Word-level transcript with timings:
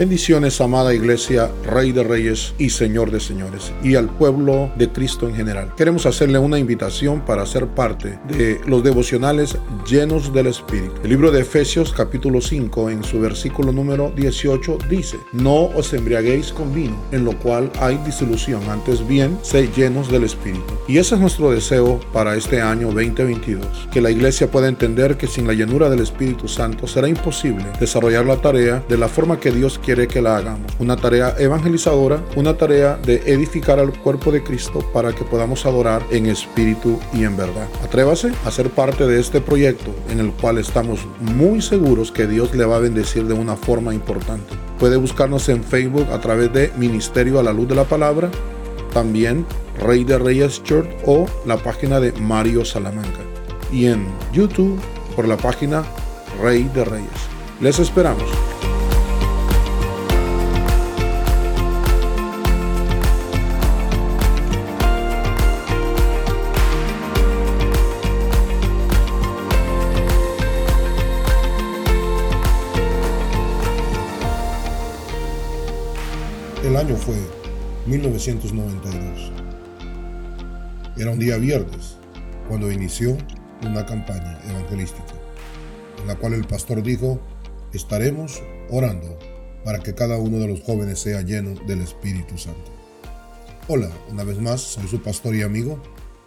Bendiciones, 0.00 0.62
amada 0.62 0.94
iglesia, 0.94 1.50
Rey 1.62 1.92
de 1.92 2.02
Reyes 2.02 2.54
y 2.56 2.70
Señor 2.70 3.10
de 3.10 3.20
Señores, 3.20 3.70
y 3.82 3.96
al 3.96 4.08
pueblo 4.08 4.72
de 4.76 4.88
Cristo 4.88 5.28
en 5.28 5.34
general. 5.34 5.74
Queremos 5.76 6.06
hacerle 6.06 6.38
una 6.38 6.58
invitación 6.58 7.20
para 7.20 7.44
ser 7.44 7.66
parte 7.66 8.18
de 8.26 8.62
los 8.64 8.82
devocionales 8.82 9.58
llenos 9.86 10.32
del 10.32 10.46
Espíritu. 10.46 10.94
El 11.04 11.10
libro 11.10 11.30
de 11.30 11.42
Efesios 11.42 11.92
capítulo 11.92 12.40
5 12.40 12.88
en 12.88 13.04
su 13.04 13.20
versículo 13.20 13.72
número 13.72 14.10
18 14.16 14.78
dice, 14.88 15.18
no 15.34 15.64
os 15.64 15.92
embriaguéis 15.92 16.50
con 16.50 16.74
vino, 16.74 16.96
en 17.12 17.26
lo 17.26 17.38
cual 17.38 17.70
hay 17.78 17.98
disolución, 17.98 18.62
antes 18.70 19.06
bien, 19.06 19.38
sé 19.42 19.68
llenos 19.76 20.10
del 20.10 20.24
Espíritu. 20.24 20.78
Y 20.88 20.96
ese 20.96 21.16
es 21.16 21.20
nuestro 21.20 21.50
deseo 21.50 22.00
para 22.14 22.36
este 22.36 22.62
año 22.62 22.86
2022, 22.86 23.88
que 23.92 24.00
la 24.00 24.10
iglesia 24.10 24.50
pueda 24.50 24.68
entender 24.68 25.18
que 25.18 25.26
sin 25.26 25.46
la 25.46 25.52
llenura 25.52 25.90
del 25.90 26.00
Espíritu 26.00 26.48
Santo 26.48 26.86
será 26.86 27.06
imposible 27.06 27.66
desarrollar 27.78 28.24
la 28.24 28.40
tarea 28.40 28.82
de 28.88 28.96
la 28.96 29.06
forma 29.06 29.38
que 29.38 29.50
Dios 29.50 29.78
quiere 29.78 29.89
quiere 29.90 30.06
que 30.06 30.22
la 30.22 30.36
hagamos. 30.36 30.70
Una 30.78 30.94
tarea 30.94 31.34
evangelizadora, 31.36 32.22
una 32.36 32.56
tarea 32.56 32.96
de 32.96 33.24
edificar 33.26 33.80
al 33.80 33.92
cuerpo 33.92 34.30
de 34.30 34.40
Cristo 34.40 34.88
para 34.92 35.12
que 35.12 35.24
podamos 35.24 35.66
adorar 35.66 36.00
en 36.12 36.26
espíritu 36.26 37.00
y 37.12 37.24
en 37.24 37.36
verdad. 37.36 37.66
Atrévase 37.82 38.30
a 38.44 38.52
ser 38.52 38.70
parte 38.70 39.04
de 39.08 39.18
este 39.18 39.40
proyecto 39.40 39.92
en 40.08 40.20
el 40.20 40.30
cual 40.30 40.58
estamos 40.58 41.00
muy 41.18 41.60
seguros 41.60 42.12
que 42.12 42.28
Dios 42.28 42.54
le 42.54 42.64
va 42.64 42.76
a 42.76 42.78
bendecir 42.78 43.24
de 43.24 43.34
una 43.34 43.56
forma 43.56 43.92
importante. 43.92 44.54
Puede 44.78 44.96
buscarnos 44.96 45.48
en 45.48 45.64
Facebook 45.64 46.06
a 46.12 46.20
través 46.20 46.52
de 46.52 46.70
Ministerio 46.76 47.40
a 47.40 47.42
la 47.42 47.52
Luz 47.52 47.66
de 47.66 47.74
la 47.74 47.82
Palabra, 47.82 48.30
también 48.94 49.44
Rey 49.80 50.04
de 50.04 50.18
Reyes 50.18 50.62
Church 50.62 50.88
o 51.04 51.26
la 51.46 51.56
página 51.56 51.98
de 51.98 52.12
Mario 52.12 52.64
Salamanca. 52.64 53.22
Y 53.72 53.86
en 53.86 54.06
YouTube 54.32 54.78
por 55.16 55.26
la 55.26 55.36
página 55.36 55.82
Rey 56.40 56.70
de 56.72 56.84
Reyes. 56.84 57.10
Les 57.60 57.80
esperamos. 57.80 58.30
Año 76.80 76.96
fue 76.96 77.16
1992. 77.88 79.32
Era 80.96 81.10
un 81.10 81.18
día 81.18 81.36
viernes 81.36 81.96
cuando 82.48 82.72
inició 82.72 83.18
una 83.66 83.84
campaña 83.84 84.40
evangelística 84.48 85.12
en 86.00 86.06
la 86.06 86.14
cual 86.14 86.32
el 86.32 86.46
pastor 86.46 86.82
dijo, 86.82 87.20
estaremos 87.74 88.42
orando 88.70 89.18
para 89.62 89.80
que 89.80 89.94
cada 89.94 90.16
uno 90.16 90.38
de 90.38 90.48
los 90.48 90.62
jóvenes 90.62 91.00
sea 91.00 91.20
lleno 91.20 91.54
del 91.66 91.82
Espíritu 91.82 92.38
Santo. 92.38 92.72
Hola, 93.68 93.90
una 94.10 94.24
vez 94.24 94.38
más, 94.38 94.62
soy 94.62 94.88
su 94.88 95.02
pastor 95.02 95.34
y 95.34 95.42
amigo 95.42 95.82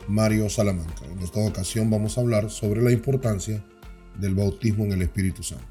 Mario 0.08 0.52
Salamanca. 0.52 1.04
En 1.12 1.18
esta 1.18 1.40
ocasión 1.40 1.90
vamos 1.90 2.16
a 2.16 2.22
hablar 2.22 2.52
sobre 2.52 2.84
la 2.84 2.92
importancia 2.92 3.66
del 4.20 4.36
bautismo 4.36 4.86
en 4.86 4.92
el 4.92 5.02
Espíritu 5.02 5.42
Santo. 5.42 5.66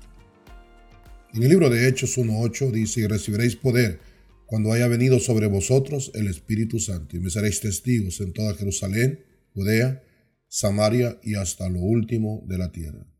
En 1.35 1.45
el 1.45 1.51
libro 1.51 1.71
de 1.71 1.87
Hechos 1.87 2.19
1.8 2.19 2.73
dice, 2.73 3.07
recibiréis 3.07 3.55
poder 3.55 4.12
cuando 4.53 4.71
haya 4.75 4.87
venido 4.87 5.19
sobre 5.19 5.47
vosotros 5.47 6.11
el 6.13 6.27
Espíritu 6.27 6.79
Santo, 6.79 7.17
y 7.17 7.21
me 7.21 7.31
seréis 7.31 7.61
testigos 7.61 8.21
en 8.21 8.35
toda 8.35 8.53
Jerusalén, 8.53 9.25
Judea, 9.55 10.03
Samaria 10.47 11.19
y 11.23 11.37
hasta 11.37 11.71
lo 11.71 11.81
último 11.81 12.45
de 12.47 12.59
la 12.59 12.71
tierra. 12.71 13.11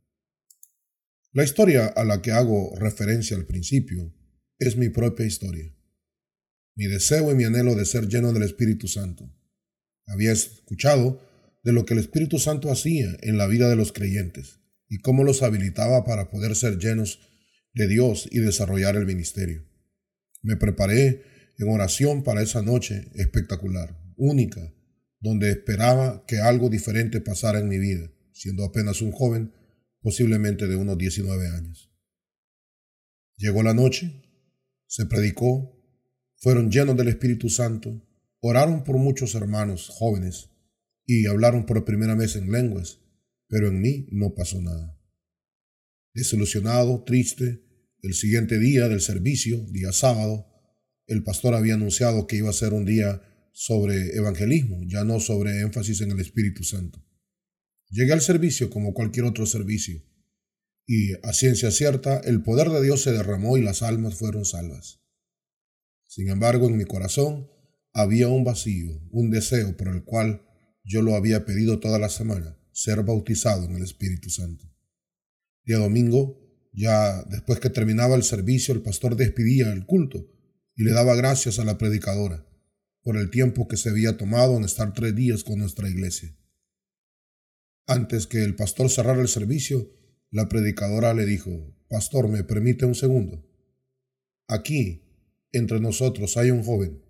La 1.33 1.43
historia 1.43 1.87
a 1.87 2.05
la 2.05 2.21
que 2.21 2.33
hago 2.33 2.75
referencia 2.77 3.35
al 3.35 3.47
principio 3.47 4.13
es 4.59 4.77
mi 4.77 4.91
propia 4.91 5.25
historia. 5.25 5.75
Mi 6.75 6.85
deseo 6.85 7.33
y 7.33 7.35
mi 7.35 7.45
anhelo 7.45 7.77
de 7.77 7.87
ser 7.87 8.09
lleno 8.09 8.35
del 8.35 8.43
Espíritu 8.43 8.87
Santo. 8.87 9.35
Había 10.05 10.33
escuchado 10.33 11.27
de 11.65 11.73
lo 11.73 11.87
que 11.87 11.95
el 11.95 12.01
Espíritu 12.01 12.39
Santo 12.39 12.71
hacía 12.71 13.09
en 13.23 13.39
la 13.39 13.47
vida 13.47 13.71
de 13.71 13.77
los 13.77 13.93
creyentes 13.93 14.61
y 14.87 14.99
cómo 14.99 15.25
los 15.25 15.43
habilitaba 15.43 16.05
para 16.05 16.29
poder 16.29 16.55
ser 16.57 16.77
llenos 16.77 17.21
de 17.73 17.89
Dios 17.89 18.29
y 18.31 18.41
desarrollar 18.41 18.97
el 18.97 19.07
ministerio. 19.07 19.72
Me 20.43 20.57
preparé 20.57 21.23
en 21.59 21.69
oración 21.69 22.23
para 22.25 22.43
esa 22.43 22.63
noche 22.63 23.11
espectacular, 23.15 23.99
única, 24.17 24.75
donde 25.21 25.51
esperaba 25.51 26.25
que 26.27 26.41
algo 26.41 26.69
diferente 26.69 27.21
pasara 27.21 27.61
en 27.61 27.69
mi 27.69 27.79
vida, 27.79 28.11
siendo 28.33 28.65
apenas 28.65 29.01
un 29.03 29.13
joven, 29.13 29.53
posiblemente 30.01 30.67
de 30.67 30.75
unos 30.77 30.99
19 30.99 31.49
años. 31.49 31.91
Llegó 33.37 33.63
la 33.63 33.73
noche, 33.73 34.23
se 34.87 35.07
predicó, 35.07 35.81
fueron 36.37 36.71
llenos 36.71 36.97
del 36.97 37.09
Espíritu 37.09 37.49
Santo, 37.49 38.05
oraron 38.41 38.83
por 38.83 38.99
muchos 38.99 39.37
hermanos 39.37 39.89
jóvenes 39.91 40.51
y 41.07 41.27
hablaron 41.27 41.67
por 41.67 41.85
primera 41.85 42.17
vez 42.17 42.35
en 42.35 42.51
lenguas, 42.51 43.01
pero 43.47 43.69
en 43.69 43.81
mí 43.81 44.09
no 44.11 44.35
pasó 44.35 44.61
nada. 44.61 44.99
Desilusionado, 46.15 47.05
triste, 47.05 47.63
el 48.03 48.15
siguiente 48.15 48.59
día 48.59 48.89
del 48.89 49.01
servicio, 49.01 49.65
día 49.71 49.93
sábado, 49.93 50.47
el 51.07 51.23
pastor 51.23 51.55
había 51.55 51.75
anunciado 51.75 52.27
que 52.27 52.37
iba 52.37 52.51
a 52.51 52.55
ser 52.55 52.73
un 52.73 52.85
día 52.85 53.23
sobre 53.53 54.17
evangelismo, 54.17 54.81
ya 54.87 55.05
no 55.05 55.21
sobre 55.21 55.61
énfasis 55.61 56.01
en 56.01 56.11
el 56.11 56.21
Espíritu 56.21 56.65
Santo. 56.65 57.05
Llegué 57.91 58.13
al 58.13 58.21
servicio 58.21 58.71
como 58.71 58.93
cualquier 58.93 59.27
otro 59.27 59.47
servicio, 59.47 60.03
y 60.85 61.13
a 61.23 61.33
ciencia 61.33 61.71
cierta 61.71 62.19
el 62.19 62.43
poder 62.43 62.71
de 62.71 62.83
Dios 62.83 63.03
se 63.03 63.13
derramó 63.13 63.57
y 63.57 63.63
las 63.63 63.83
almas 63.83 64.17
fueron 64.17 64.45
salvas. 64.45 65.01
Sin 66.09 66.29
embargo, 66.29 66.69
en 66.69 66.77
mi 66.77 66.85
corazón 66.85 67.49
había 67.93 68.29
un 68.29 68.43
vacío, 68.43 69.01
un 69.11 69.31
deseo 69.31 69.77
por 69.77 69.89
el 69.89 70.03
cual 70.03 70.45
yo 70.83 71.03
lo 71.03 71.15
había 71.15 71.45
pedido 71.45 71.79
toda 71.79 72.01
la 72.01 72.09
semana, 72.09 72.59
ser 72.73 73.05
bautizado 73.05 73.67
en 73.67 73.77
el 73.77 73.85
Espíritu 73.85 74.29
Santo. 74.29 74.65
Día 75.65 75.79
domingo 75.79 76.42
ya 76.73 77.23
después 77.25 77.61
que 77.61 77.71
terminaba 77.71 78.17
el 78.17 78.23
servicio, 78.23 78.73
el 78.73 78.83
pastor 78.83 79.17
despedía 79.17 79.71
el 79.73 79.85
culto 79.85 80.27
y 80.75 80.85
le 80.85 80.93
daba 80.93 81.15
gracias 81.15 81.59
a 81.59 81.65
la 81.65 81.77
predicadora 81.77 82.47
por 83.03 83.17
el 83.17 83.31
tiempo 83.31 83.69
que 83.69 83.77
se 83.77 83.91
había 83.91 84.17
tomado 84.17 84.57
en 84.57 84.65
estar 84.65 84.95
tres 84.95 85.15
días 85.15 85.45
con 85.45 85.59
nuestra 85.59 85.89
iglesia. 85.89 86.35
Antes 87.87 88.27
que 88.27 88.43
el 88.43 88.55
pastor 88.55 88.89
cerrara 88.89 89.21
el 89.21 89.29
servicio, 89.29 89.91
la 90.31 90.49
predicadora 90.49 91.13
le 91.13 91.27
dijo, 91.27 91.77
Pastor, 91.89 92.29
¿me 92.29 92.45
permite 92.45 92.87
un 92.87 92.95
segundo? 92.95 93.47
Aquí, 94.49 95.03
entre 95.51 95.81
nosotros, 95.81 96.37
hay 96.37 96.51
un 96.51 96.63
joven 96.63 97.03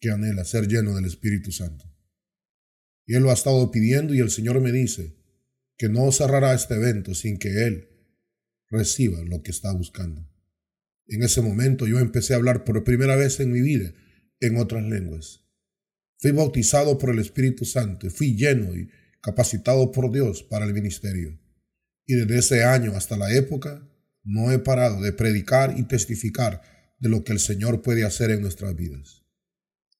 que 0.00 0.10
anhela 0.10 0.44
ser 0.44 0.66
lleno 0.66 0.94
del 0.94 1.06
Espíritu 1.06 1.52
Santo. 1.52 1.84
Y 3.06 3.14
él 3.14 3.22
lo 3.22 3.30
ha 3.30 3.34
estado 3.34 3.70
pidiendo 3.70 4.12
y 4.14 4.18
el 4.18 4.30
Señor 4.30 4.60
me 4.60 4.72
dice 4.72 5.16
que 5.78 5.88
no 5.88 6.10
cerrará 6.12 6.52
este 6.52 6.74
evento 6.74 7.14
sin 7.14 7.38
que 7.38 7.64
él 7.64 7.91
reciba 8.72 9.22
lo 9.22 9.42
que 9.42 9.52
está 9.52 9.72
buscando. 9.72 10.28
En 11.06 11.22
ese 11.22 11.42
momento 11.42 11.86
yo 11.86 11.98
empecé 12.00 12.32
a 12.32 12.36
hablar 12.36 12.64
por 12.64 12.82
primera 12.82 13.14
vez 13.14 13.38
en 13.38 13.52
mi 13.52 13.60
vida 13.60 13.92
en 14.40 14.56
otras 14.56 14.82
lenguas. 14.82 15.44
Fui 16.18 16.32
bautizado 16.32 16.98
por 16.98 17.10
el 17.10 17.18
Espíritu 17.18 17.64
Santo 17.64 18.06
y 18.06 18.10
fui 18.10 18.34
lleno 18.34 18.74
y 18.74 18.88
capacitado 19.20 19.92
por 19.92 20.10
Dios 20.10 20.42
para 20.42 20.64
el 20.64 20.74
ministerio. 20.74 21.38
Y 22.06 22.14
desde 22.14 22.38
ese 22.38 22.64
año 22.64 22.92
hasta 22.96 23.16
la 23.16 23.32
época 23.32 23.88
no 24.24 24.50
he 24.50 24.58
parado 24.58 25.00
de 25.00 25.12
predicar 25.12 25.78
y 25.78 25.84
testificar 25.84 26.62
de 26.98 27.08
lo 27.08 27.24
que 27.24 27.32
el 27.32 27.40
Señor 27.40 27.82
puede 27.82 28.04
hacer 28.04 28.30
en 28.30 28.40
nuestras 28.40 28.74
vidas. 28.74 29.24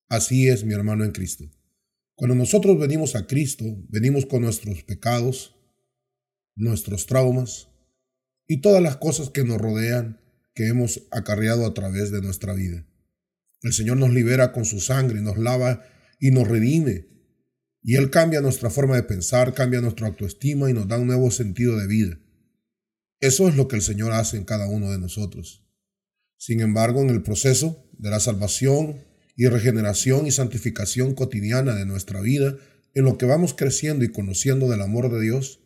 Así 0.09 0.49
es, 0.49 0.65
mi 0.65 0.75
hermano 0.75 1.05
en 1.05 1.13
Cristo. 1.13 1.51
Cuando 2.15 2.35
nosotros 2.35 2.79
venimos 2.79 3.17
a 3.17 3.27
Cristo, 3.27 3.65
venimos 3.89 4.27
con 4.27 4.43
nuestros 4.43 4.83
pecados, 4.83 5.57
nuestros 6.55 7.07
traumas, 7.07 7.69
y 8.53 8.61
todas 8.61 8.83
las 8.83 8.99
cosas 8.99 9.31
que 9.31 9.45
nos 9.45 9.59
rodean 9.59 10.21
que 10.55 10.69
hemos 10.69 11.05
acarreado 11.11 11.65
a 11.65 11.73
través 11.73 12.11
de 12.11 12.21
nuestra 12.21 12.53
vida. 12.53 12.87
El 13.63 13.73
Señor 13.73 13.97
nos 13.97 14.13
libera 14.13 14.53
con 14.53 14.67
su 14.67 14.79
sangre, 14.79 15.23
nos 15.23 15.39
lava 15.39 15.87
y 16.21 16.33
nos 16.33 16.47
redime. 16.47 17.07
Y 17.83 17.97
Él 17.97 18.11
cambia 18.11 18.43
nuestra 18.43 18.69
forma 18.69 18.95
de 18.95 19.05
pensar, 19.05 19.55
cambia 19.55 19.81
nuestra 19.81 20.07
autoestima 20.07 20.69
y 20.69 20.75
nos 20.75 20.87
da 20.87 20.99
un 20.99 21.07
nuevo 21.07 21.31
sentido 21.31 21.79
de 21.79 21.87
vida. 21.87 22.19
Eso 23.21 23.49
es 23.49 23.57
lo 23.57 23.69
que 23.69 23.77
el 23.77 23.81
Señor 23.81 24.13
hace 24.13 24.37
en 24.37 24.45
cada 24.45 24.67
uno 24.67 24.91
de 24.91 24.99
nosotros. 24.99 25.67
Sin 26.37 26.61
embargo, 26.61 27.01
en 27.01 27.09
el 27.09 27.23
proceso 27.23 27.89
de 27.97 28.11
la 28.11 28.21
salvación 28.21 29.03
y 29.35 29.47
regeneración 29.47 30.27
y 30.27 30.31
santificación 30.31 31.15
cotidiana 31.15 31.75
de 31.75 31.87
nuestra 31.87 32.21
vida, 32.21 32.55
en 32.93 33.05
lo 33.05 33.17
que 33.17 33.25
vamos 33.25 33.55
creciendo 33.55 34.05
y 34.05 34.13
conociendo 34.13 34.69
del 34.69 34.83
amor 34.83 35.11
de 35.11 35.23
Dios, 35.23 35.62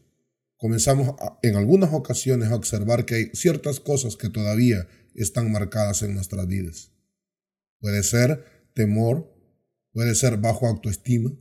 comenzamos 0.56 1.14
en 1.42 1.56
algunas 1.56 1.92
ocasiones 1.92 2.50
a 2.50 2.56
observar 2.56 3.04
que 3.04 3.14
hay 3.14 3.30
ciertas 3.34 3.80
cosas 3.80 4.16
que 4.16 4.30
todavía 4.30 4.88
están 5.14 5.50
marcadas 5.52 6.02
en 6.02 6.14
nuestras 6.14 6.46
vidas. 6.46 6.92
Puede 7.80 8.02
ser 8.02 8.70
temor, 8.74 9.32
puede 9.92 10.14
ser 10.14 10.38
bajo 10.38 10.66
autoestima, 10.66 11.32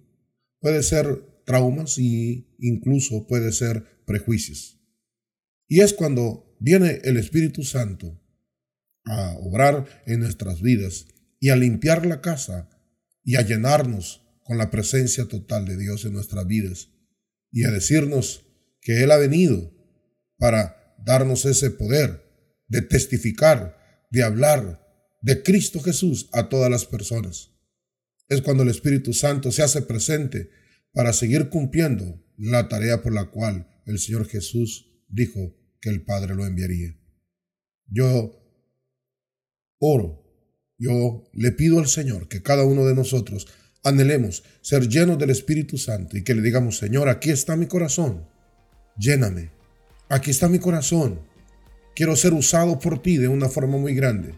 puede 0.59 0.83
ser 0.83 1.43
traumas 1.45 1.97
e 1.97 2.47
incluso 2.59 3.27
puede 3.27 3.51
ser 3.51 4.03
prejuicios. 4.05 4.81
Y 5.67 5.81
es 5.81 5.93
cuando 5.93 6.55
viene 6.59 7.01
el 7.03 7.17
Espíritu 7.17 7.63
Santo 7.63 8.21
a 9.05 9.35
obrar 9.39 10.03
en 10.05 10.21
nuestras 10.21 10.61
vidas 10.61 11.07
y 11.39 11.49
a 11.49 11.55
limpiar 11.55 12.05
la 12.05 12.21
casa 12.21 12.69
y 13.23 13.35
a 13.35 13.41
llenarnos 13.41 14.21
con 14.43 14.57
la 14.57 14.69
presencia 14.69 15.25
total 15.25 15.65
de 15.65 15.77
Dios 15.77 16.05
en 16.05 16.13
nuestras 16.13 16.45
vidas 16.47 16.89
y 17.51 17.63
a 17.63 17.71
decirnos 17.71 18.44
que 18.85 19.03
Él 19.03 19.11
ha 19.11 19.17
venido 19.17 19.73
para 20.37 20.95
darnos 21.03 21.45
ese 21.45 21.71
poder 21.71 22.23
de 22.67 22.83
testificar, 22.83 24.05
de 24.11 24.21
hablar 24.21 24.79
de 25.23 25.41
Cristo 25.41 25.81
Jesús 25.81 26.29
a 26.33 26.49
todas 26.49 26.69
las 26.69 26.85
personas. 26.85 27.51
Es 28.29 28.43
cuando 28.43 28.61
el 28.61 28.69
Espíritu 28.69 29.11
Santo 29.13 29.51
se 29.51 29.63
hace 29.63 29.81
presente 29.81 30.51
para 30.93 31.13
seguir 31.13 31.49
cumpliendo 31.49 32.23
la 32.37 32.69
tarea 32.69 33.01
por 33.01 33.11
la 33.11 33.31
cual 33.31 33.67
el 33.87 33.97
Señor 33.97 34.27
Jesús 34.27 35.03
dijo 35.09 35.57
que 35.81 35.89
el 35.89 36.03
Padre 36.03 36.35
lo 36.35 36.45
enviaría. 36.45 36.95
Yo 37.87 38.39
oro, 39.79 40.23
yo 40.77 41.27
le 41.33 41.51
pido 41.53 41.79
al 41.79 41.87
Señor 41.87 42.27
que 42.27 42.43
cada 42.43 42.65
uno 42.65 42.85
de 42.85 42.93
nosotros 42.93 43.47
anhelemos 43.83 44.43
ser 44.61 44.87
llenos 44.89 45.17
del 45.17 45.31
Espíritu 45.31 45.79
Santo 45.79 46.17
y 46.17 46.23
que 46.23 46.35
le 46.35 46.43
digamos, 46.43 46.77
Señor, 46.77 47.09
aquí 47.09 47.31
está 47.31 47.55
mi 47.55 47.65
corazón, 47.65 48.27
lléname, 48.97 49.49
aquí 50.09 50.31
está 50.31 50.47
mi 50.47 50.59
corazón, 50.59 51.19
quiero 51.95 52.15
ser 52.15 52.33
usado 52.33 52.79
por 52.79 53.01
ti 53.01 53.17
de 53.17 53.27
una 53.27 53.49
forma 53.49 53.77
muy 53.77 53.95
grande. 53.95 54.33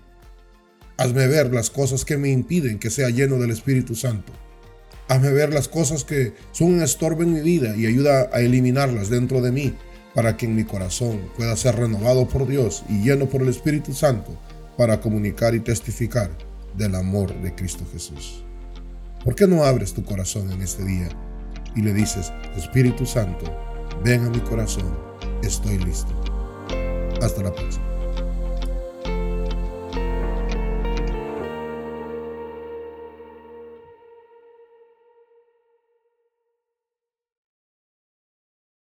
Hazme 0.98 1.28
ver 1.28 1.54
las 1.54 1.70
cosas 1.70 2.06
que 2.06 2.18
me 2.18 2.30
impiden 2.30 2.80
que 2.80 2.90
sea 2.90 3.10
lleno 3.10 3.38
del 3.38 3.52
Espíritu 3.52 3.96
Santo. 3.96 4.34
Hazme 5.08 5.32
ver 5.32 5.54
las 5.54 5.68
cosas 5.68 6.04
que 6.04 6.34
son 6.52 6.74
un 6.74 6.82
estorbo 6.82 7.24
en 7.24 7.34
mi 7.34 7.42
vida 7.42 7.76
y 7.78 7.86
ayuda 7.86 8.30
a 8.34 8.42
eliminarlas 8.42 9.10
dentro 9.10 9.42
de 9.42 9.52
mí 9.52 9.74
para 10.16 10.36
que 10.36 10.48
en 10.48 10.56
mi 10.56 10.64
corazón 10.64 11.30
pueda 11.38 11.56
ser 11.56 11.76
renovado 11.76 12.28
por 12.28 12.48
Dios 12.48 12.84
y 12.90 13.04
lleno 13.04 13.28
por 13.28 13.44
el 13.44 13.50
Espíritu 13.50 13.94
Santo 13.94 14.38
para 14.76 15.00
comunicar 15.00 15.54
y 15.54 15.60
testificar 15.60 16.32
del 16.76 16.96
amor 16.96 17.34
de 17.42 17.54
Cristo 17.54 17.86
Jesús. 17.92 18.44
¿Por 19.24 19.36
qué 19.36 19.48
no 19.48 19.64
abres 19.64 19.94
tu 19.94 20.04
corazón 20.04 20.52
en 20.52 20.62
este 20.62 20.84
día 20.84 21.10
y 21.76 21.82
le 21.82 21.94
dices, 21.94 22.32
Espíritu 22.58 23.06
Santo, 23.06 23.46
ven 24.04 24.26
a 24.26 24.30
mi 24.30 24.40
corazón, 24.40 24.86
estoy 25.42 25.78
listo? 25.80 26.14
Hasta 27.22 27.44
la 27.44 27.54
próxima. 27.54 27.97